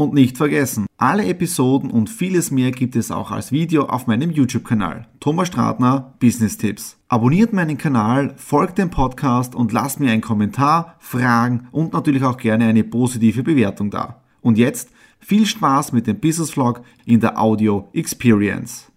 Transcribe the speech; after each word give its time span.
Und 0.00 0.14
nicht 0.14 0.38
vergessen, 0.38 0.86
alle 0.96 1.26
Episoden 1.26 1.90
und 1.90 2.08
vieles 2.08 2.50
mehr 2.50 2.70
gibt 2.70 2.96
es 2.96 3.10
auch 3.10 3.30
als 3.30 3.52
Video 3.52 3.84
auf 3.84 4.06
meinem 4.06 4.30
YouTube-Kanal. 4.30 5.06
Thomas 5.20 5.48
Stratner, 5.48 6.14
Business 6.18 6.56
Tipps. 6.56 6.96
Abonniert 7.08 7.52
meinen 7.52 7.76
Kanal, 7.76 8.32
folgt 8.38 8.78
dem 8.78 8.88
Podcast 8.88 9.54
und 9.54 9.72
lasst 9.72 10.00
mir 10.00 10.10
einen 10.10 10.22
Kommentar, 10.22 10.96
Fragen 11.00 11.68
und 11.70 11.92
natürlich 11.92 12.24
auch 12.24 12.38
gerne 12.38 12.64
eine 12.64 12.82
positive 12.82 13.42
Bewertung 13.42 13.90
da. 13.90 14.22
Und 14.40 14.56
jetzt 14.56 14.88
viel 15.18 15.44
Spaß 15.44 15.92
mit 15.92 16.06
dem 16.06 16.18
Business 16.18 16.52
Vlog 16.52 16.80
in 17.04 17.20
der 17.20 17.38
Audio 17.38 17.90
Experience. 17.92 18.90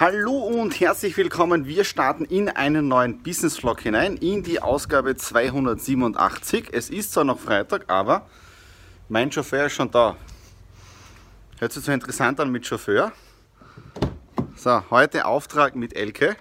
Hallo 0.00 0.38
und 0.38 0.80
herzlich 0.80 1.18
willkommen. 1.18 1.66
Wir 1.66 1.84
starten 1.84 2.24
in 2.24 2.48
einen 2.48 2.88
neuen 2.88 3.22
Business 3.22 3.58
Vlog 3.58 3.82
hinein, 3.82 4.16
in 4.16 4.42
die 4.42 4.62
Ausgabe 4.62 5.16
287. 5.16 6.68
Es 6.72 6.88
ist 6.88 7.12
zwar 7.12 7.24
noch 7.24 7.40
Freitag, 7.40 7.90
aber 7.90 8.24
mein 9.10 9.30
Chauffeur 9.30 9.66
ist 9.66 9.74
schon 9.74 9.90
da. 9.90 10.16
Hört 11.58 11.72
sich 11.72 11.84
so 11.84 11.90
interessant 11.90 12.38
an 12.38 12.52
mit 12.52 12.66
Chauffeur. 12.66 13.12
So, 14.56 14.82
heute 14.90 15.24
Auftrag 15.24 15.74
mit 15.74 15.96
Elke. 15.96 16.36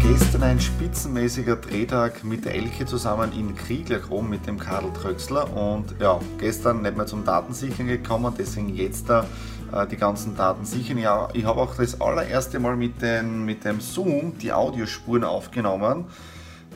Gestern 0.00 0.42
ein 0.42 0.58
spitzenmäßiger 0.58 1.54
Drehtag 1.54 2.24
mit 2.24 2.44
der 2.44 2.56
Elke 2.56 2.84
zusammen 2.84 3.30
in 3.32 3.54
Krieglerchrom 3.54 4.28
mit 4.28 4.44
dem 4.48 4.58
Karl 4.58 4.92
Tröxler 4.94 5.48
und 5.56 5.94
ja, 6.00 6.18
gestern 6.38 6.82
nicht 6.82 6.96
mehr 6.96 7.06
zum 7.06 7.24
Datensichern 7.24 7.86
gekommen, 7.86 8.34
deswegen 8.36 8.74
jetzt 8.74 9.08
da 9.08 9.26
äh, 9.72 9.86
die 9.86 9.96
ganzen 9.96 10.36
Daten 10.36 10.64
sichern. 10.64 10.98
Ja, 10.98 11.28
ich 11.34 11.44
habe 11.44 11.60
auch 11.60 11.76
das 11.76 12.00
allererste 12.00 12.58
Mal 12.58 12.74
mit, 12.74 13.00
den, 13.00 13.44
mit 13.44 13.64
dem 13.64 13.80
Zoom 13.80 14.38
die 14.38 14.52
Audiospuren 14.52 15.22
aufgenommen. 15.22 16.06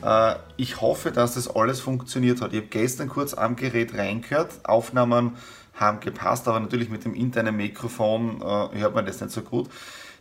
Äh, 0.03 0.35
ich 0.57 0.81
hoffe, 0.81 1.11
dass 1.11 1.35
das 1.35 1.53
alles 1.53 1.79
funktioniert 1.79 2.41
hat. 2.41 2.53
Ich 2.53 2.59
habe 2.59 2.67
gestern 2.67 3.09
kurz 3.09 3.33
am 3.33 3.55
Gerät 3.55 3.97
reingehört, 3.97 4.51
Aufnahmen 4.63 5.35
haben 5.75 5.99
gepasst, 5.99 6.47
aber 6.47 6.59
natürlich 6.59 6.89
mit 6.89 7.05
dem 7.05 7.13
internen 7.13 7.55
Mikrofon 7.55 8.41
äh, 8.41 8.79
hört 8.79 8.95
man 8.95 9.05
das 9.05 9.21
nicht 9.21 9.31
so 9.31 9.41
gut. 9.41 9.69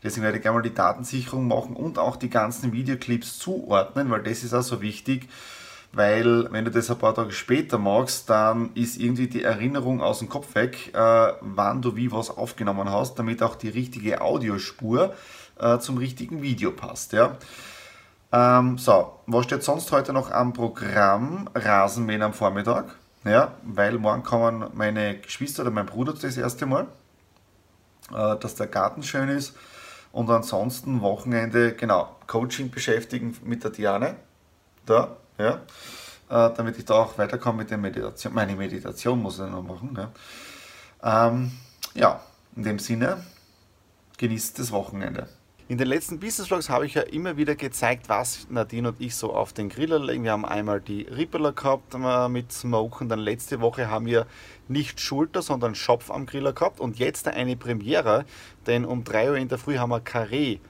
Deswegen 0.03 0.25
werde 0.25 0.37
ich 0.37 0.43
gerne 0.43 0.59
mal 0.59 0.63
die 0.63 0.75
Datensicherung 0.75 1.49
machen 1.49 1.75
und 1.75 1.99
auch 1.99 2.17
die 2.17 2.29
ganzen 2.29 2.73
Videoclips 2.73 3.39
zuordnen, 3.39 4.11
weil 4.11 4.23
das 4.23 4.45
ist 4.45 4.53
auch 4.53 4.63
so 4.63 4.83
wichtig, 4.83 5.29
weil 5.93 6.53
wenn 6.53 6.67
du 6.67 6.71
das 6.71 6.91
ein 6.91 6.99
paar 6.99 7.15
Tage 7.15 7.33
später 7.33 7.79
machst, 7.79 8.29
dann 8.29 8.71
ist 8.75 8.99
irgendwie 8.99 9.29
die 9.29 9.43
Erinnerung 9.43 10.03
aus 10.03 10.19
dem 10.19 10.29
Kopf 10.29 10.55
weg, 10.55 10.93
äh, 10.95 11.33
wann 11.41 11.81
du 11.81 11.97
wie 11.97 12.13
was 12.13 12.29
aufgenommen 12.31 12.91
hast, 12.91 13.19
damit 13.19 13.43
auch 13.43 13.55
die 13.57 13.71
richtige 13.71 14.21
Audiospur 14.21 15.15
zum 15.81 15.97
richtigen 15.97 16.43
Video 16.43 16.71
passt. 16.71 17.15
Ja? 17.15 17.39
Ähm, 18.33 18.79
so, 18.79 19.21
was 19.27 19.45
steht 19.45 19.63
sonst 19.63 19.93
heute 19.93 20.13
noch 20.13 20.31
am 20.31 20.53
Programm? 20.53 21.49
Rasenmähen 21.55 22.23
am 22.23 22.33
Vormittag. 22.33 22.97
Ja, 23.25 23.53
weil 23.63 23.99
morgen 23.99 24.23
kommen 24.23 24.71
meine 24.75 25.19
Geschwister 25.19 25.63
oder 25.63 25.73
mein 25.73 25.87
Bruder 25.87 26.13
das 26.13 26.37
erste 26.37 26.67
Mal, 26.67 26.87
äh, 28.15 28.37
dass 28.37 28.55
der 28.55 28.69
Garten 28.69 29.03
schön 29.03 29.29
ist. 29.29 29.57
Und 30.13 30.31
ansonsten 30.31 31.01
Wochenende, 31.01 31.75
genau, 31.75 32.17
Coaching 32.27 32.71
beschäftigen 32.71 33.37
mit 33.45 33.65
der 33.65 33.71
Diane. 33.71 34.17
Da, 34.87 35.17
ja. 35.39 35.61
Äh, 36.29 36.55
damit 36.57 36.79
ich 36.79 36.85
da 36.85 36.95
auch 36.95 37.19
weiterkomme 37.19 37.59
mit 37.59 37.71
der 37.71 37.79
Meditation. 37.79 38.35
Meine 38.35 38.57
Meditation 38.57 39.21
muss 39.23 39.39
ich 39.39 39.51
noch 39.51 39.63
machen. 39.63 39.97
Ja, 41.03 41.29
ähm, 41.29 41.53
ja 41.95 42.21
in 42.57 42.63
dem 42.65 42.79
Sinne, 42.79 43.23
genießt 44.19 44.59
das 44.59 44.73
Wochenende. 44.73 45.29
In 45.69 45.79
den 45.79 45.89
letzten 45.89 46.21
Business 46.21 46.47
Vlogs 46.47 46.71
habe 46.71 46.87
ich 46.87 46.95
ja 46.95 47.03
immer 47.03 47.37
wieder 47.37 47.57
gezeigt, 47.57 48.09
was 48.09 48.47
Nadine 48.49 48.91
und 48.91 49.01
ich 49.01 49.17
so 49.17 49.35
auf 49.35 49.53
den 49.53 49.69
Griller 49.69 49.99
legen. 49.99 50.23
Wir 50.23 50.31
haben 50.31 50.45
einmal 50.45 50.81
die 50.81 51.03
Rippeler 51.03 51.51
gehabt 51.51 51.93
äh, 51.93 52.29
mit 52.29 52.53
Smoke 52.53 53.05
dann 53.05 53.19
letzte 53.19 53.61
Woche 53.61 53.91
haben 53.91 54.07
wir 54.07 54.29
nicht 54.69 55.01
Schulter, 55.01 55.43
sondern 55.43 55.75
Schopf 55.75 56.13
am 56.13 56.25
Griller 56.25 56.53
gehabt 56.53 56.79
und 56.79 57.01
jetzt 57.01 57.27
eine 57.27 57.57
Premiere, 57.57 58.27
denn 58.69 58.85
um 58.85 59.03
3 59.03 59.31
Uhr 59.31 59.37
in 59.39 59.49
der 59.49 59.59
Früh 59.59 59.79
haben 59.79 59.91
wir 59.91 60.05
Carré 60.05 60.61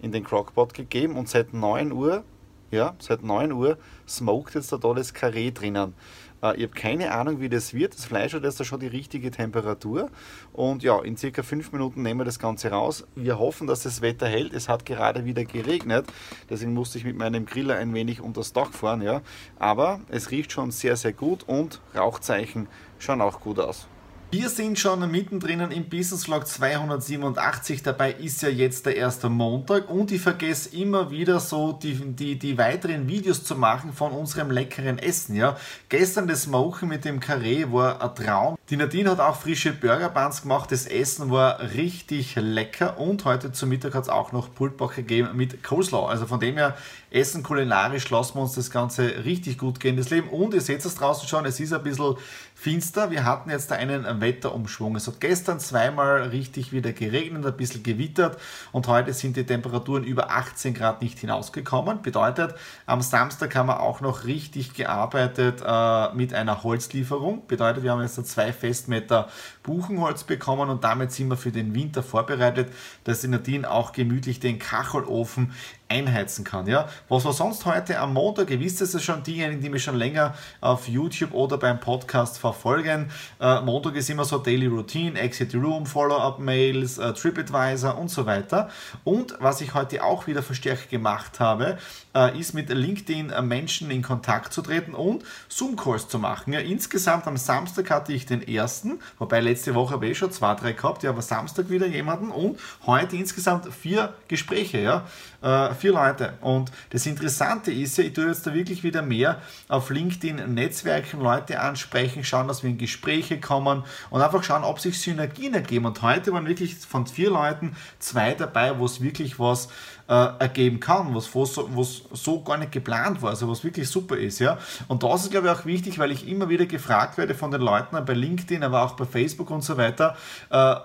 in 0.00 0.12
den 0.12 0.22
Crockpot 0.22 0.74
gegeben 0.74 1.16
und 1.16 1.28
seit 1.28 1.52
9 1.52 1.90
Uhr, 1.90 2.22
ja, 2.70 2.94
seit 2.98 3.22
9 3.22 3.52
Uhr 3.52 3.78
smoked 4.08 4.54
jetzt 4.54 4.72
da 4.72 4.76
das 4.76 5.14
Carré 5.14 5.52
drinnen. 5.52 5.94
Äh, 6.42 6.56
ich 6.56 6.62
habe 6.64 6.74
keine 6.74 7.12
Ahnung, 7.12 7.40
wie 7.40 7.48
das 7.48 7.74
wird. 7.74 7.94
Das 7.94 8.04
Fleisch 8.04 8.34
hat 8.34 8.44
jetzt 8.44 8.60
da 8.60 8.64
schon 8.64 8.80
die 8.80 8.86
richtige 8.86 9.30
Temperatur. 9.30 10.10
Und 10.52 10.82
ja, 10.82 11.00
in 11.02 11.16
circa 11.16 11.42
fünf 11.42 11.72
Minuten 11.72 12.02
nehmen 12.02 12.20
wir 12.20 12.24
das 12.24 12.38
Ganze 12.38 12.70
raus. 12.70 13.06
Wir 13.14 13.38
hoffen, 13.38 13.66
dass 13.66 13.82
das 13.82 14.00
Wetter 14.00 14.28
hält. 14.28 14.52
Es 14.52 14.68
hat 14.68 14.86
gerade 14.86 15.24
wieder 15.24 15.44
geregnet. 15.44 16.06
Deswegen 16.50 16.74
musste 16.74 16.98
ich 16.98 17.04
mit 17.04 17.16
meinem 17.16 17.46
Griller 17.46 17.76
ein 17.76 17.92
wenig 17.94 18.20
unter 18.20 18.40
das 18.40 18.52
Dach 18.52 18.72
fahren. 18.72 19.02
Ja. 19.02 19.22
Aber 19.58 20.00
es 20.08 20.30
riecht 20.30 20.52
schon 20.52 20.70
sehr, 20.70 20.96
sehr 20.96 21.12
gut 21.12 21.44
und 21.46 21.80
Rauchzeichen 21.94 22.68
schauen 22.98 23.20
auch 23.20 23.40
gut 23.40 23.58
aus. 23.58 23.88
Wir 24.28 24.48
sind 24.48 24.76
schon 24.76 25.08
mittendrin 25.08 25.60
im 25.70 25.88
Business 25.88 26.24
Vlog 26.24 26.48
287. 26.48 27.84
Dabei 27.84 28.12
ist 28.12 28.42
ja 28.42 28.48
jetzt 28.48 28.84
der 28.84 28.96
erste 28.96 29.28
Montag 29.28 29.88
und 29.88 30.10
ich 30.10 30.20
vergesse 30.20 30.76
immer 30.76 31.12
wieder 31.12 31.38
so 31.38 31.72
die, 31.72 31.94
die, 31.94 32.36
die 32.36 32.58
weiteren 32.58 33.06
Videos 33.06 33.44
zu 33.44 33.54
machen 33.54 33.92
von 33.92 34.10
unserem 34.10 34.50
leckeren 34.50 34.98
Essen. 34.98 35.36
Ja. 35.36 35.56
Gestern 35.88 36.26
das 36.26 36.42
Smoken 36.42 36.88
mit 36.88 37.04
dem 37.04 37.20
Carré 37.20 37.72
war 37.72 38.02
ein 38.02 38.14
Traum. 38.16 38.55
Die 38.68 38.76
Nadine 38.76 39.10
hat 39.10 39.20
auch 39.20 39.36
frische 39.36 39.72
Burger 39.72 40.08
Buns 40.08 40.42
gemacht. 40.42 40.72
Das 40.72 40.86
Essen 40.86 41.30
war 41.30 41.60
richtig 41.60 42.34
lecker 42.34 42.98
und 42.98 43.24
heute 43.24 43.52
zum 43.52 43.68
Mittag 43.68 43.94
hat 43.94 44.02
es 44.02 44.08
auch 44.08 44.32
noch 44.32 44.52
Pultbach 44.52 44.96
gegeben 44.96 45.36
mit 45.36 45.62
Coleslaw. 45.62 46.08
Also 46.08 46.26
von 46.26 46.40
dem 46.40 46.56
her 46.56 46.76
Essen 47.12 47.44
kulinarisch 47.44 48.10
lassen 48.10 48.34
wir 48.34 48.42
uns 48.42 48.54
das 48.54 48.72
Ganze 48.72 49.24
richtig 49.24 49.58
gut 49.58 49.78
gehen, 49.78 49.96
das 49.96 50.10
Leben. 50.10 50.28
Und 50.30 50.52
ihr 50.52 50.60
seht 50.60 50.84
es 50.84 50.96
draußen 50.96 51.28
schon, 51.28 51.46
es 51.46 51.60
ist 51.60 51.72
ein 51.72 51.84
bisschen 51.84 52.16
finster. 52.56 53.12
Wir 53.12 53.24
hatten 53.24 53.50
jetzt 53.50 53.70
einen 53.70 54.20
Wetterumschwung. 54.20 54.96
Es 54.96 55.06
hat 55.06 55.20
gestern 55.20 55.60
zweimal 55.60 56.24
richtig 56.24 56.72
wieder 56.72 56.92
geregnet, 56.92 57.46
ein 57.46 57.56
bisschen 57.56 57.84
gewittert 57.84 58.36
und 58.72 58.88
heute 58.88 59.12
sind 59.12 59.36
die 59.36 59.44
Temperaturen 59.44 60.02
über 60.02 60.30
18 60.32 60.74
Grad 60.74 61.02
nicht 61.02 61.20
hinausgekommen. 61.20 62.02
Bedeutet, 62.02 62.54
am 62.86 63.00
Samstag 63.00 63.54
haben 63.54 63.68
wir 63.68 63.80
auch 63.80 64.00
noch 64.00 64.24
richtig 64.24 64.74
gearbeitet 64.74 65.62
äh, 65.64 66.12
mit 66.14 66.34
einer 66.34 66.64
Holzlieferung. 66.64 67.46
Bedeutet, 67.46 67.84
wir 67.84 67.92
haben 67.92 68.02
jetzt 68.02 68.26
zwei 68.26 68.52
Festmeter 68.56 69.28
Buchenholz 69.62 70.24
bekommen 70.24 70.70
und 70.70 70.82
damit 70.84 71.12
sind 71.12 71.28
wir 71.28 71.36
für 71.36 71.52
den 71.52 71.74
Winter 71.74 72.02
vorbereitet, 72.02 72.72
dass 73.04 73.20
die 73.20 73.28
Nadine 73.28 73.70
auch 73.70 73.92
gemütlich 73.92 74.40
den 74.40 74.58
Kachelofen 74.58 75.52
einheizen 75.88 76.44
kann. 76.44 76.66
Ja? 76.66 76.88
Was 77.08 77.24
war 77.24 77.32
sonst 77.32 77.64
heute 77.64 77.98
am 77.98 78.12
Montag? 78.12 78.50
Ihr 78.50 78.60
wisst 78.60 78.80
es 78.80 79.02
schon, 79.02 79.22
diejenigen, 79.22 79.60
die 79.60 79.68
mich 79.68 79.84
schon 79.84 79.96
länger 79.96 80.34
auf 80.60 80.88
YouTube 80.88 81.32
oder 81.32 81.58
beim 81.58 81.78
Podcast 81.80 82.38
verfolgen. 82.38 83.10
Äh, 83.40 83.60
Montag 83.60 83.94
ist 83.94 84.10
immer 84.10 84.24
so 84.24 84.38
Daily 84.38 84.66
Routine, 84.66 85.18
Exit 85.18 85.54
Room, 85.54 85.86
Follow-up-Mails, 85.86 86.98
äh, 86.98 87.12
TripAdvisor 87.12 87.96
und 87.98 88.10
so 88.10 88.26
weiter. 88.26 88.68
Und 89.04 89.36
was 89.40 89.60
ich 89.60 89.74
heute 89.74 90.02
auch 90.02 90.26
wieder 90.26 90.42
verstärkt 90.42 90.90
gemacht 90.90 91.38
habe, 91.40 91.78
äh, 92.14 92.38
ist 92.38 92.54
mit 92.54 92.68
LinkedIn 92.68 93.32
Menschen 93.42 93.90
in 93.90 94.02
Kontakt 94.02 94.52
zu 94.52 94.62
treten 94.62 94.94
und 94.94 95.22
Zoom-Calls 95.48 96.08
zu 96.08 96.18
machen. 96.18 96.52
Ja, 96.52 96.60
insgesamt 96.60 97.26
am 97.26 97.36
Samstag 97.36 97.90
hatte 97.90 98.12
ich 98.12 98.26
den 98.26 98.46
ersten, 98.46 98.98
wobei 99.18 99.40
letzte 99.40 99.74
Woche 99.74 99.94
habe 99.94 100.06
ich 100.06 100.18
schon 100.18 100.32
zwei, 100.32 100.54
drei 100.54 100.72
gehabt, 100.72 101.02
ja, 101.02 101.10
aber 101.10 101.22
Samstag 101.22 101.70
wieder 101.70 101.86
jemanden 101.86 102.30
und 102.30 102.58
heute 102.86 103.16
insgesamt 103.16 103.72
vier 103.72 104.14
Gespräche. 104.28 104.78
Ja 104.78 105.04
äh, 105.46 105.74
vier 105.76 105.92
Leute. 105.92 106.34
Und 106.40 106.70
das 106.90 107.06
Interessante 107.06 107.72
ist 107.72 107.98
ja, 107.98 108.04
ich 108.04 108.12
tue 108.12 108.26
jetzt 108.26 108.46
da 108.46 108.54
wirklich 108.54 108.82
wieder 108.82 109.02
mehr 109.02 109.40
auf 109.68 109.90
LinkedIn 109.90 110.54
Netzwerken, 110.54 111.20
Leute 111.20 111.60
ansprechen, 111.60 112.24
schauen, 112.24 112.48
dass 112.48 112.62
wir 112.62 112.70
in 112.70 112.78
Gespräche 112.78 113.40
kommen 113.40 113.84
und 114.10 114.22
einfach 114.22 114.42
schauen, 114.42 114.64
ob 114.64 114.80
sich 114.80 115.00
Synergien 115.00 115.54
ergeben. 115.54 115.86
Und 115.86 116.02
heute 116.02 116.32
waren 116.32 116.46
wirklich 116.46 116.76
von 116.76 117.06
vier 117.06 117.30
Leuten 117.30 117.76
zwei 117.98 118.34
dabei, 118.34 118.78
wo 118.78 118.84
es 118.84 119.00
wirklich 119.00 119.38
was 119.38 119.68
äh, 120.08 120.28
ergeben 120.38 120.80
kann, 120.80 121.14
was, 121.14 121.30
so, 121.32 121.68
was 121.74 122.02
so 122.12 122.42
gar 122.42 122.56
nicht 122.58 122.72
geplant 122.72 123.22
war, 123.22 123.30
also 123.30 123.48
was 123.48 123.64
wirklich 123.64 123.88
super 123.88 124.16
ist. 124.16 124.38
Ja? 124.38 124.58
Und 124.88 125.02
das 125.02 125.24
ist, 125.24 125.30
glaube 125.30 125.48
ich, 125.48 125.52
auch 125.52 125.64
wichtig, 125.64 125.98
weil 125.98 126.12
ich 126.12 126.28
immer 126.28 126.48
wieder 126.48 126.66
gefragt 126.66 127.18
werde 127.18 127.34
von 127.34 127.50
den 127.50 127.60
Leuten 127.60 127.96
bei 128.04 128.14
LinkedIn, 128.14 128.62
aber 128.62 128.82
auch 128.82 128.92
bei 128.92 129.04
Facebook 129.04 129.50
und 129.50 129.62
so 129.62 129.76
weiter, 129.76 130.16
äh, 130.50 130.76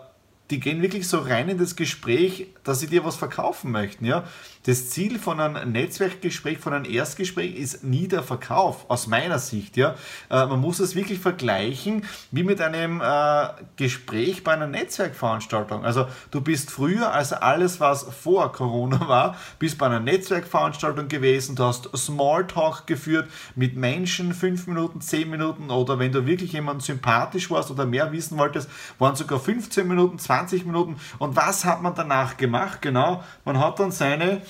die 0.51 0.59
gehen 0.59 0.81
wirklich 0.81 1.07
so 1.07 1.19
rein 1.19 1.47
in 1.47 1.57
das 1.57 1.75
Gespräch, 1.75 2.47
dass 2.63 2.81
sie 2.81 2.87
dir 2.87 3.05
was 3.05 3.15
verkaufen 3.15 3.71
möchten. 3.71 4.05
Ja? 4.05 4.25
Das 4.65 4.89
Ziel 4.89 5.17
von 5.17 5.39
einem 5.39 5.71
Netzwerkgespräch, 5.71 6.59
von 6.59 6.73
einem 6.73 6.85
Erstgespräch 6.85 7.55
ist 7.55 7.83
nie 7.83 8.07
der 8.07 8.21
Verkauf, 8.21 8.89
aus 8.89 9.07
meiner 9.07 9.39
Sicht. 9.39 9.77
Ja? 9.77 9.95
Äh, 10.29 10.45
man 10.45 10.59
muss 10.59 10.79
es 10.79 10.93
wirklich 10.93 11.19
vergleichen 11.19 12.03
wie 12.31 12.43
mit 12.43 12.59
einem 12.59 13.01
äh, 13.01 13.47
Gespräch 13.77 14.43
bei 14.43 14.51
einer 14.51 14.67
Netzwerkveranstaltung. 14.67 15.85
Also 15.85 16.05
du 16.31 16.41
bist 16.41 16.69
früher, 16.69 17.11
also 17.13 17.35
alles, 17.37 17.79
was 17.79 18.03
vor 18.03 18.51
Corona 18.51 19.07
war, 19.07 19.37
bist 19.57 19.77
bei 19.77 19.85
einer 19.85 20.01
Netzwerkveranstaltung 20.01 21.07
gewesen, 21.07 21.55
du 21.55 21.63
hast 21.63 21.89
Smalltalk 21.95 22.85
geführt 22.87 23.29
mit 23.55 23.77
Menschen, 23.77 24.33
fünf 24.33 24.67
Minuten, 24.67 24.99
zehn 24.99 25.29
Minuten 25.29 25.71
oder 25.71 25.97
wenn 25.97 26.11
du 26.11 26.25
wirklich 26.25 26.51
jemand 26.51 26.83
sympathisch 26.83 27.49
warst 27.49 27.71
oder 27.71 27.85
mehr 27.85 28.11
wissen 28.11 28.37
wolltest, 28.37 28.69
waren 28.99 29.15
sogar 29.15 29.39
15 29.39 29.87
Minuten, 29.87 30.19
20 30.19 30.40
Minuten. 30.65 30.97
Und 31.19 31.35
was 31.35 31.65
hat 31.65 31.81
man 31.81 31.95
danach 31.95 32.37
gemacht? 32.37 32.81
Genau, 32.81 33.23
man 33.45 33.59
hat 33.59 33.79
dann 33.79 33.91
seine 33.91 34.41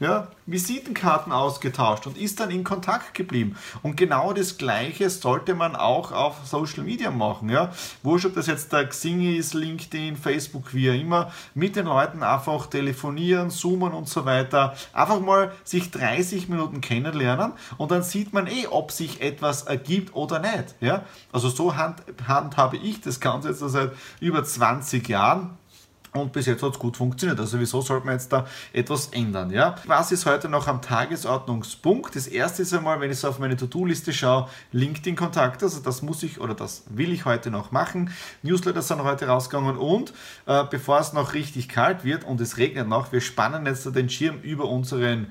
ja, 0.00 0.28
Visitenkarten 0.46 1.32
ausgetauscht 1.32 2.06
und 2.06 2.16
ist 2.16 2.38
dann 2.40 2.50
in 2.50 2.64
Kontakt 2.64 3.14
geblieben. 3.14 3.56
Und 3.82 3.96
genau 3.96 4.32
das 4.32 4.56
Gleiche 4.56 5.10
sollte 5.10 5.54
man 5.54 5.74
auch 5.74 6.12
auf 6.12 6.46
Social 6.46 6.84
Media 6.84 7.10
machen. 7.10 7.48
Ja? 7.48 7.72
Wurscht, 8.02 8.26
ob 8.26 8.34
das 8.34 8.46
jetzt 8.46 8.72
der 8.72 8.86
Xing 8.86 9.36
ist, 9.36 9.54
LinkedIn, 9.54 10.16
Facebook, 10.16 10.72
wie 10.72 10.90
auch 10.90 10.94
immer, 10.94 11.32
mit 11.54 11.76
den 11.76 11.86
Leuten 11.86 12.22
einfach 12.22 12.66
telefonieren, 12.66 13.50
zoomen 13.50 13.92
und 13.92 14.08
so 14.08 14.24
weiter. 14.24 14.74
Einfach 14.92 15.20
mal 15.20 15.52
sich 15.64 15.90
30 15.90 16.48
Minuten 16.48 16.80
kennenlernen 16.80 17.52
und 17.76 17.90
dann 17.90 18.02
sieht 18.02 18.32
man 18.32 18.46
eh, 18.46 18.66
ob 18.70 18.92
sich 18.92 19.20
etwas 19.20 19.62
ergibt 19.62 20.14
oder 20.14 20.38
nicht. 20.38 20.76
Ja? 20.80 21.04
Also 21.32 21.48
so 21.48 21.76
hand, 21.76 22.02
handhabe 22.26 22.76
ich 22.76 23.00
das 23.00 23.18
Ganze 23.20 23.48
jetzt 23.48 23.58
seit 23.60 23.92
über 24.20 24.44
20 24.44 25.08
Jahren 25.08 25.58
und 26.12 26.32
bis 26.32 26.46
jetzt 26.46 26.62
hat 26.62 26.72
es 26.72 26.78
gut 26.78 26.96
funktioniert. 26.96 27.38
Also 27.38 27.60
wieso 27.60 27.80
sollte 27.80 28.06
man 28.06 28.14
jetzt 28.14 28.32
da 28.32 28.46
etwas 28.72 29.08
ändern? 29.08 29.50
Ja? 29.50 29.76
Was 29.86 30.12
ist 30.12 30.26
heute 30.26 30.48
noch 30.48 30.66
am 30.66 30.80
Tagesordnungspunkt? 30.80 32.16
Das 32.16 32.26
erste 32.26 32.62
ist 32.62 32.72
einmal, 32.72 33.00
wenn 33.00 33.10
ich 33.10 33.18
so 33.18 33.28
auf 33.28 33.38
meine 33.38 33.56
To-Do-Liste 33.56 34.12
schaue, 34.12 34.48
LinkedIn-Kontakte. 34.72 35.66
Also 35.66 35.80
das 35.80 36.02
muss 36.02 36.22
ich 36.22 36.40
oder 36.40 36.54
das 36.54 36.84
will 36.88 37.12
ich 37.12 37.24
heute 37.24 37.50
noch 37.50 37.72
machen. 37.72 38.10
Newsletter 38.42 38.82
sind 38.82 39.02
heute 39.02 39.26
rausgegangen 39.26 39.76
und 39.76 40.12
äh, 40.46 40.64
bevor 40.70 41.00
es 41.00 41.12
noch 41.12 41.34
richtig 41.34 41.68
kalt 41.68 42.04
wird 42.04 42.24
und 42.24 42.40
es 42.40 42.56
regnet 42.56 42.88
noch, 42.88 43.12
wir 43.12 43.20
spannen 43.20 43.66
jetzt 43.66 43.84
den 43.94 44.08
Schirm 44.08 44.40
über 44.40 44.64
unseren 44.64 45.28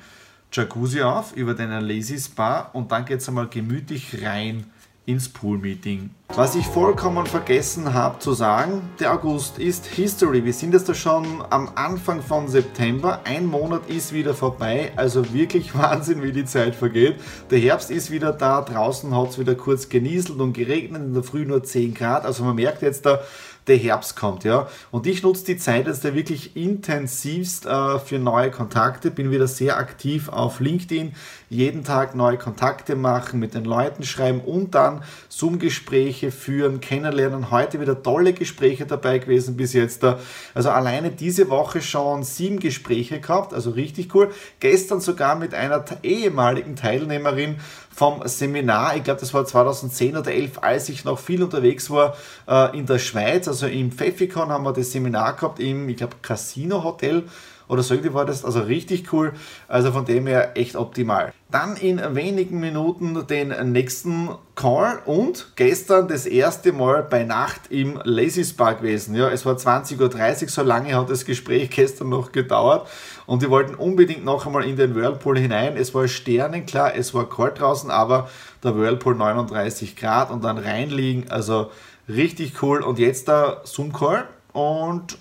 Jacuzzi 0.51 1.01
auf, 1.01 1.35
über 1.35 1.53
den 1.53 1.71
Lazy 1.71 2.17
Spa 2.17 2.69
und 2.73 2.91
dann 2.91 3.05
geht 3.05 3.19
es 3.19 3.27
einmal 3.27 3.47
gemütlich 3.47 4.23
rein 4.23 4.71
ins 5.07 5.29
Pool-Meeting. 5.29 6.09
Was 6.35 6.53
ich 6.55 6.67
vollkommen 6.67 7.25
vergessen 7.25 7.93
habe 7.93 8.19
zu 8.19 8.33
sagen, 8.33 8.81
der 8.99 9.13
August 9.13 9.57
ist 9.57 9.85
History. 9.85 10.43
Wir 10.43 10.51
sind 10.51 10.73
jetzt 10.73 10.89
da 10.89 10.93
schon 10.93 11.41
am 11.49 11.71
Anfang 11.75 12.21
von 12.21 12.49
September. 12.49 13.21
Ein 13.23 13.45
Monat 13.45 13.89
ist 13.89 14.11
wieder 14.11 14.33
vorbei, 14.33 14.91
also 14.97 15.33
wirklich 15.33 15.73
Wahnsinn, 15.77 16.21
wie 16.21 16.33
die 16.33 16.43
Zeit 16.43 16.75
vergeht. 16.75 17.15
Der 17.49 17.59
Herbst 17.59 17.89
ist 17.89 18.11
wieder 18.11 18.33
da, 18.33 18.61
draußen 18.61 19.15
hat 19.15 19.29
es 19.29 19.39
wieder 19.39 19.55
kurz 19.55 19.87
genieselt 19.87 20.41
und 20.41 20.51
geregnet, 20.51 21.01
in 21.01 21.13
der 21.13 21.23
Früh 21.23 21.45
nur 21.45 21.63
10 21.63 21.93
Grad. 21.93 22.25
Also 22.25 22.43
man 22.43 22.57
merkt 22.57 22.81
jetzt 22.81 23.05
da, 23.05 23.21
der 23.67 23.77
Herbst 23.77 24.15
kommt, 24.15 24.43
ja. 24.43 24.67
Und 24.91 25.07
ich 25.07 25.23
nutze 25.23 25.45
die 25.45 25.57
Zeit 25.57 25.87
jetzt 25.87 26.05
da 26.05 26.13
wirklich 26.13 26.55
intensivst 26.55 27.65
äh, 27.65 27.99
für 27.99 28.19
neue 28.19 28.51
Kontakte, 28.51 29.11
bin 29.11 29.31
wieder 29.31 29.47
sehr 29.47 29.77
aktiv 29.77 30.29
auf 30.29 30.59
LinkedIn, 30.59 31.13
jeden 31.49 31.83
Tag 31.83 32.15
neue 32.15 32.37
Kontakte 32.37 32.95
machen, 32.95 33.39
mit 33.39 33.53
den 33.53 33.65
Leuten 33.65 34.03
schreiben 34.03 34.41
und 34.41 34.75
dann 34.75 35.03
Zoom-Gespräche 35.29 36.31
führen, 36.31 36.81
kennenlernen. 36.81 37.51
Heute 37.51 37.79
wieder 37.79 38.01
tolle 38.01 38.33
Gespräche 38.33 38.85
dabei 38.85 39.19
gewesen 39.19 39.55
bis 39.57 39.73
jetzt. 39.73 40.03
Da. 40.03 40.19
Also 40.53 40.69
alleine 40.69 41.11
diese 41.11 41.49
Woche 41.49 41.81
schon 41.81 42.23
sieben 42.23 42.59
Gespräche 42.59 43.19
gehabt, 43.19 43.53
also 43.53 43.71
richtig 43.71 44.13
cool. 44.15 44.31
Gestern 44.59 44.99
sogar 44.99 45.35
mit 45.35 45.53
einer 45.53 45.83
ehemaligen 46.03 46.75
Teilnehmerin 46.75 47.57
vom 47.97 48.21
Seminar, 48.25 48.95
ich 48.95 49.03
glaube 49.03 49.19
das 49.19 49.33
war 49.33 49.43
2010 49.43 50.17
oder 50.17 50.31
11, 50.31 50.59
als 50.61 50.87
ich 50.87 51.03
noch 51.03 51.17
viel 51.17 51.41
unterwegs 51.41 51.89
war 51.89 52.15
äh, 52.47 52.77
in 52.77 52.85
der 52.85 52.99
Schweiz, 52.99 53.47
also 53.47 53.65
im 53.65 53.91
Pfeffikon 53.91 54.49
haben 54.49 54.65
wir 54.65 54.71
das 54.71 54.91
Seminar 54.91 55.35
gehabt 55.35 55.59
im, 55.59 55.89
ich 55.89 55.97
glaube, 55.97 56.15
Casino 56.21 56.83
Hotel 56.83 57.23
oder 57.67 57.83
so 57.83 57.93
irgendwie 57.93 58.13
war 58.13 58.25
das, 58.25 58.45
also 58.45 58.61
richtig 58.61 59.11
cool, 59.13 59.33
also 59.67 59.91
von 59.91 60.05
dem 60.05 60.27
her 60.27 60.51
echt 60.55 60.75
optimal. 60.75 61.33
Dann 61.49 61.75
in 61.77 62.01
wenigen 62.15 62.59
Minuten 62.59 63.25
den 63.27 63.71
nächsten 63.71 64.29
Call 64.55 64.99
und 65.05 65.53
gestern 65.55 66.07
das 66.07 66.25
erste 66.25 66.73
Mal 66.73 67.03
bei 67.03 67.23
Nacht 67.23 67.69
im 67.69 67.99
Lazy 68.03 68.43
Spa 68.43 68.73
gewesen. 68.73 69.15
Ja, 69.15 69.29
es 69.29 69.45
war 69.45 69.55
20.30 69.55 70.43
Uhr, 70.43 70.49
so 70.49 70.63
lange 70.63 70.95
hat 70.95 71.09
das 71.09 71.25
Gespräch 71.25 71.69
gestern 71.69 72.09
noch 72.09 72.31
gedauert 72.31 72.87
und 73.25 73.43
die 73.43 73.49
wollten 73.49 73.75
unbedingt 73.75 74.25
noch 74.25 74.45
einmal 74.45 74.65
in 74.65 74.75
den 74.75 74.95
Whirlpool 74.95 75.37
hinein. 75.37 75.77
Es 75.77 75.93
war 75.93 76.07
sternenklar, 76.07 76.95
es 76.95 77.13
war 77.13 77.29
kalt 77.29 77.59
draußen, 77.59 77.91
aber 77.91 78.29
der 78.63 78.75
Whirlpool 78.77 79.15
39 79.15 79.95
Grad 79.95 80.31
und 80.31 80.43
dann 80.43 80.57
reinliegen, 80.57 81.29
also 81.29 81.71
richtig 82.09 82.61
cool. 82.61 82.81
Und 82.81 82.99
jetzt 82.99 83.27
der 83.27 83.61
Zoom 83.63 83.93
Call 83.93 84.27
und 84.53 85.17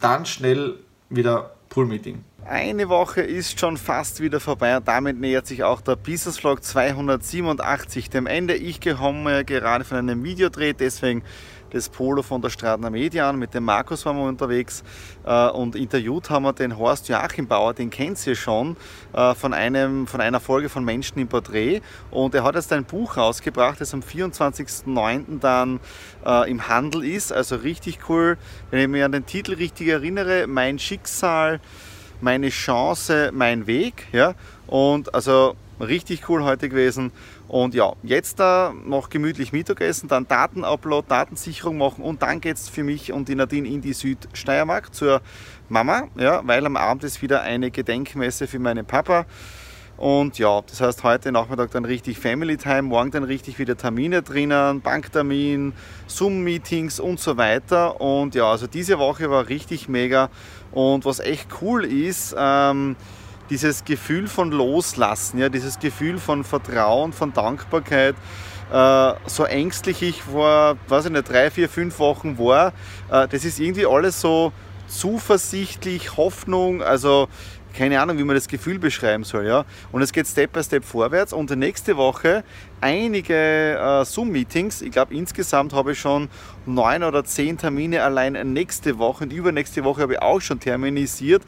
dann 0.00 0.26
schnell 0.26 0.76
wieder 1.10 1.50
Pool-Meeting. 1.68 2.24
Eine 2.44 2.88
Woche 2.88 3.20
ist 3.20 3.60
schon 3.60 3.76
fast 3.76 4.22
wieder 4.22 4.40
vorbei 4.40 4.76
und 4.78 4.88
damit 4.88 5.20
nähert 5.20 5.46
sich 5.46 5.64
auch 5.64 5.82
der 5.82 5.96
Business 5.96 6.38
Vlog 6.38 6.64
287 6.64 8.08
dem 8.08 8.26
Ende. 8.26 8.54
Ich 8.54 8.80
komme 8.80 9.44
gerade 9.44 9.84
von 9.84 9.98
einem 9.98 10.24
Videodreh, 10.24 10.72
deswegen 10.72 11.22
das 11.70 11.88
Polo 11.88 12.22
von 12.22 12.40
der 12.42 12.50
Stradner 12.50 12.90
Media 12.90 13.28
an. 13.28 13.38
Mit 13.38 13.54
dem 13.54 13.64
Markus 13.64 14.04
waren 14.06 14.16
wir 14.16 14.24
unterwegs 14.24 14.82
äh, 15.24 15.48
und 15.48 15.76
interviewt 15.76 16.30
haben 16.30 16.44
wir 16.44 16.52
den 16.52 16.78
Horst 16.78 17.08
Joachim 17.08 17.46
Bauer, 17.46 17.74
den 17.74 17.90
kennt 17.90 18.26
ihr 18.26 18.34
schon 18.34 18.76
äh, 19.12 19.34
von, 19.34 19.52
einem, 19.52 20.06
von 20.06 20.20
einer 20.20 20.40
Folge 20.40 20.68
von 20.68 20.84
Menschen 20.84 21.18
im 21.18 21.28
Porträt. 21.28 21.80
Und 22.10 22.34
er 22.34 22.44
hat 22.44 22.54
jetzt 22.54 22.72
ein 22.72 22.84
Buch 22.84 23.16
rausgebracht, 23.16 23.80
das 23.80 23.94
am 23.94 24.00
24.09. 24.00 25.40
dann 25.40 25.80
äh, 26.24 26.50
im 26.50 26.68
Handel 26.68 27.04
ist. 27.04 27.32
Also 27.32 27.56
richtig 27.56 28.08
cool, 28.08 28.38
wenn 28.70 28.80
ich 28.80 28.88
mich 28.88 29.04
an 29.04 29.12
den 29.12 29.26
Titel 29.26 29.54
richtig 29.54 29.88
erinnere, 29.88 30.46
Mein 30.46 30.78
Schicksal 30.78 31.60
meine 32.20 32.48
Chance, 32.48 33.30
mein 33.32 33.66
Weg. 33.66 34.08
Ja? 34.12 34.34
Und 34.66 35.14
also 35.14 35.56
richtig 35.80 36.28
cool 36.28 36.42
heute 36.44 36.68
gewesen. 36.68 37.12
Und 37.48 37.74
ja, 37.74 37.94
jetzt 38.02 38.38
da 38.40 38.74
noch 38.84 39.08
gemütlich 39.08 39.52
Mittagessen, 39.52 40.06
dann 40.06 40.28
Datenupload, 40.28 41.08
Datensicherung 41.08 41.78
machen 41.78 42.04
und 42.04 42.20
dann 42.22 42.42
geht 42.42 42.56
es 42.56 42.68
für 42.68 42.84
mich 42.84 43.10
und 43.10 43.28
die 43.28 43.34
Nadine 43.34 43.66
in 43.66 43.80
die 43.80 43.94
Südsteiermark 43.94 44.94
zur 44.94 45.22
Mama, 45.70 46.08
ja, 46.16 46.42
weil 46.46 46.64
am 46.66 46.76
Abend 46.76 47.04
ist 47.04 47.22
wieder 47.22 47.40
eine 47.40 47.70
Gedenkmesse 47.70 48.46
für 48.46 48.58
meinen 48.58 48.84
Papa. 48.84 49.24
Und 49.96 50.38
ja, 50.38 50.60
das 50.60 50.80
heißt 50.80 51.02
heute 51.02 51.32
Nachmittag 51.32 51.72
dann 51.72 51.84
richtig 51.84 52.20
Family 52.20 52.56
Time, 52.56 52.82
morgen 52.82 53.10
dann 53.10 53.24
richtig 53.24 53.58
wieder 53.58 53.76
Termine 53.76 54.22
drinnen, 54.22 54.80
Banktermin, 54.80 55.72
Zoom-Meetings 56.06 57.00
und 57.00 57.18
so 57.18 57.36
weiter. 57.36 58.00
Und 58.00 58.36
ja, 58.36 58.48
also 58.48 58.68
diese 58.68 59.00
Woche 59.00 59.28
war 59.28 59.48
richtig 59.48 59.88
mega. 59.88 60.30
Und 60.70 61.04
was 61.04 61.18
echt 61.18 61.48
cool 61.62 61.84
ist, 61.84 62.36
ähm, 62.38 62.94
dieses 63.50 63.84
Gefühl 63.84 64.28
von 64.28 64.50
Loslassen, 64.50 65.38
ja, 65.38 65.48
dieses 65.48 65.78
Gefühl 65.78 66.18
von 66.18 66.44
Vertrauen, 66.44 67.12
von 67.12 67.32
Dankbarkeit. 67.32 68.14
Äh, 68.72 69.12
so 69.26 69.44
ängstlich 69.44 70.02
ich 70.02 70.22
vor, 70.22 70.76
weiß 70.88 71.06
ich 71.06 71.12
nicht, 71.12 71.28
drei, 71.28 71.50
vier, 71.50 71.68
fünf 71.68 71.98
Wochen 71.98 72.38
war, 72.38 72.72
äh, 73.10 73.26
das 73.28 73.44
ist 73.44 73.58
irgendwie 73.60 73.86
alles 73.86 74.20
so 74.20 74.52
zuversichtlich, 74.88 76.16
Hoffnung, 76.16 76.82
also 76.82 77.28
keine 77.74 78.00
Ahnung, 78.00 78.18
wie 78.18 78.24
man 78.24 78.34
das 78.34 78.48
Gefühl 78.48 78.78
beschreiben 78.78 79.24
soll. 79.24 79.46
Ja? 79.46 79.64
Und 79.92 80.02
es 80.02 80.12
geht 80.12 80.26
Step 80.26 80.52
by 80.52 80.64
Step 80.64 80.84
vorwärts 80.84 81.32
und 81.32 81.50
nächste 81.50 81.96
Woche 81.96 82.42
einige 82.80 83.34
äh, 83.34 84.04
Zoom-Meetings. 84.04 84.82
Ich 84.82 84.90
glaube, 84.90 85.14
insgesamt 85.14 85.72
habe 85.72 85.92
ich 85.92 86.00
schon 86.00 86.28
neun 86.68 87.02
oder 87.02 87.24
zehn 87.24 87.58
Termine 87.58 88.02
allein 88.02 88.32
nächste 88.52 88.98
Woche 88.98 89.24
und 89.24 89.32
übernächste 89.32 89.84
Woche 89.84 90.02
habe 90.02 90.14
ich 90.14 90.22
auch 90.22 90.40
schon 90.40 90.60
terminisiert. 90.60 91.42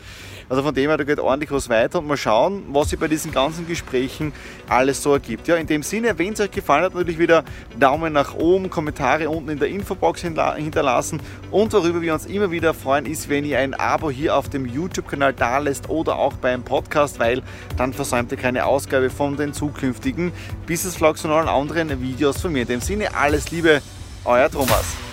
Also 0.49 0.63
von 0.63 0.75
dem 0.75 0.89
her, 0.89 0.97
da 0.97 1.05
geht 1.05 1.21
ordentlich 1.21 1.53
was 1.53 1.69
weiter 1.69 2.01
und 2.01 2.09
mal 2.09 2.17
schauen, 2.17 2.65
was 2.73 2.91
sich 2.91 2.99
bei 2.99 3.07
diesen 3.07 3.31
ganzen 3.31 3.69
Gesprächen 3.69 4.33
alles 4.69 5.03
so 5.03 5.13
ergibt. 5.13 5.47
Ja, 5.47 5.57
in 5.57 5.67
dem 5.67 5.83
Sinne, 5.83 6.19
wenn 6.19 6.33
es 6.33 6.41
euch 6.41 6.51
gefallen 6.51 6.85
hat, 6.85 6.95
natürlich 6.95 7.19
wieder 7.19 7.45
Daumen 7.79 8.13
nach 8.13 8.35
oben, 8.35 8.69
Kommentare 8.69 9.31
unten 9.31 9.51
in 9.51 9.59
der 9.59 9.69
Infobox 9.69 10.23
hinterlassen 10.23 11.21
und 11.51 11.73
worüber 11.73 12.03
wir 12.03 12.15
uns 12.15 12.27
immer 12.27 12.51
wieder 12.51 12.75
freuen, 12.75 13.07
ist, 13.07 13.29
wenn 13.29 13.45
ihr 13.45 13.59
ein 13.59 13.75
Abo 13.75 14.11
hier 14.11 14.37
auf 14.37 14.49
dem 14.49 14.67
YouTube-Kanal 14.67 15.35
da 15.35 15.59
lässt 15.59 15.89
oder 15.89 16.17
auch 16.17 16.33
beim 16.35 16.63
Podcast, 16.63 17.21
weil 17.21 17.43
dann 17.77 17.93
versäumt 17.93 18.33
ihr 18.33 18.39
keine 18.39 18.67
Ausgabe 18.67 19.11
von 19.11 19.37
den 19.37 19.53
zukünftigen 19.53 20.33
Business 20.67 20.97
Vlogs 20.97 21.25
und 21.25 21.31
allen 21.31 21.49
anderen 21.49 22.01
Videos 22.03 22.41
von 22.41 22.53
mir. 22.53 22.63
In 22.63 22.69
dem 22.69 22.81
Sinne, 22.81 23.15
alles 23.15 23.51
Liebe, 23.51 23.83
euer 24.25 24.51
Thomas. 24.51 25.10